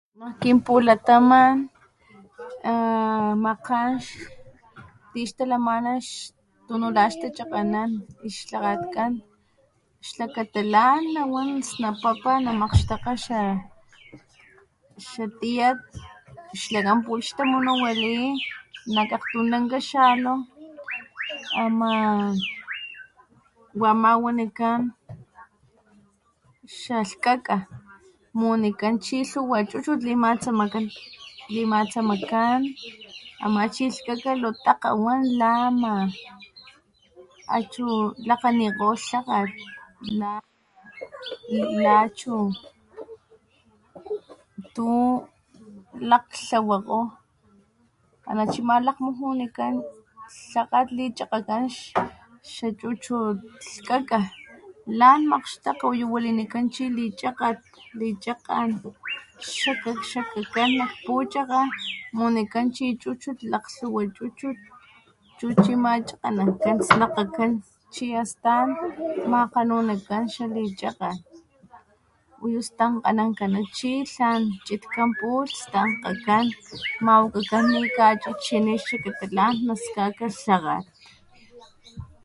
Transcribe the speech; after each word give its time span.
Nak 0.19 0.33
kinpulataman 0.41 1.51
ah 2.73 3.31
magkgan 3.45 3.89
tixtalamana 5.11 5.93
tunu 6.67 6.87
laxtachakganan 6.97 7.89
ix 8.27 8.33
lhakgatkan 8.51 9.11
xlakata 10.07 10.61
lan 10.73 10.99
nawan 11.15 11.49
snapapa 11.69 12.31
namakgxtakga 12.45 13.13
xa 13.25 13.39
xa 15.09 15.23
tiyat 15.39 15.79
xlakan 16.63 16.97
pulh 17.05 17.25
xtamunuwali 17.29 18.15
nak 18.93 19.09
akgtun 19.15 19.45
lanka 19.53 19.79
xalu 19.89 20.33
ama 21.63 21.89
wa 23.81 23.87
ama 23.95 24.11
wanikan 24.25 24.79
xa 26.79 26.95
lhkaka 27.09 27.55
munikan 28.39 28.95
chi 29.05 29.17
lhuwa 29.31 29.57
chuchut 29.69 29.99
limatsamakan 30.07 30.85
limatsamakan 31.55 32.59
ama 33.43 33.61
chi 33.73 33.83
lhkaka 33.95 34.31
lotakga 34.43 34.89
wan 35.03 35.21
la 35.39 35.49
ama 35.69 35.93
a 37.55 37.57
chu 37.73 37.85
lakganikgo 38.27 38.89
lhakgat 39.09 39.49
la 41.81 41.95
achu 42.05 42.33
tu 44.75 44.87
laktlawakgo 46.09 46.99
ana 48.29 48.43
chi 48.51 48.59
ama 48.65 48.75
lakgmujunikan, 48.87 49.73
lhakgat 50.53 50.87
lichakgakan 50.97 51.63
xa 52.53 52.67
chuchut 52.79 53.35
lhkaka 53.71 54.21
lan 54.99 55.19
makgxtakga 55.31 55.85
uyu 55.93 56.05
walinikan 56.13 56.65
chi 56.73 56.83
lichakgat 56.97 57.57
lichakgan 57.99 58.69
xakak 58.79 59.97
xakak 59.99 59.99
xakgakgan 60.11 60.69
nak 60.79 60.91
puchakga 61.05 61.61
munikan 62.17 62.65
chi 62.75 62.85
chuchut 63.01 63.37
lakg 63.51 63.65
lhuwa 63.77 64.01
chuchut 64.15 64.57
chu 65.37 65.47
chi 65.63 65.73
ama 65.79 65.91
chakganankan 66.07 66.77
snakgakgan 66.87 67.51
chi 67.93 68.05
astan 68.21 68.67
makgenunikan 69.31 70.23
xa 70.33 70.43
lichakgan 70.55 71.17
uyu 72.43 72.59
stankganankana 72.69 73.59
chi 73.77 73.91
tlan 74.13 74.41
chitkan 74.65 75.09
pulh 75.19 75.51
stankgakan 75.61 76.45
mawakakan 77.05 77.63
nikachichini 77.73 78.73
xlakata 78.83 79.25
tlan 79.31 79.53
naskaka 79.67 80.27
lhakgat. 80.33 80.85